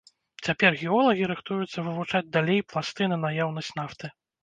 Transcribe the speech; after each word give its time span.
Цяпер 0.47 0.77
геолагі 0.85 1.27
рыхтуюцца 1.33 1.85
вывучаць 1.91 2.25
далей 2.41 2.67
пласты 2.73 3.03
на 3.15 3.25
наяўнасць 3.31 3.75
нафты. 3.83 4.17